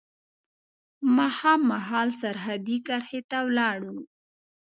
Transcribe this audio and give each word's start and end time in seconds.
ماښام 1.17 1.59
مهال 1.71 2.09
سرحدي 2.21 2.77
کرښې 2.87 3.21
ته 3.29 3.37
ولاړو. 3.47 3.95